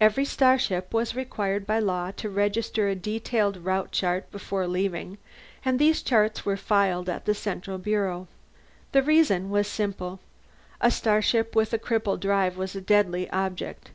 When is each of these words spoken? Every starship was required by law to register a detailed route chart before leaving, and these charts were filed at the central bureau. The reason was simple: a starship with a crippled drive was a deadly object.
Every 0.00 0.24
starship 0.24 0.92
was 0.92 1.14
required 1.14 1.64
by 1.64 1.78
law 1.78 2.10
to 2.16 2.28
register 2.28 2.88
a 2.88 2.96
detailed 2.96 3.56
route 3.58 3.92
chart 3.92 4.28
before 4.32 4.66
leaving, 4.66 5.16
and 5.64 5.78
these 5.78 6.02
charts 6.02 6.44
were 6.44 6.56
filed 6.56 7.08
at 7.08 7.24
the 7.24 7.34
central 7.36 7.78
bureau. 7.78 8.26
The 8.90 9.04
reason 9.04 9.48
was 9.48 9.68
simple: 9.68 10.18
a 10.80 10.90
starship 10.90 11.54
with 11.54 11.72
a 11.72 11.78
crippled 11.78 12.20
drive 12.20 12.56
was 12.56 12.74
a 12.74 12.80
deadly 12.80 13.30
object. 13.30 13.92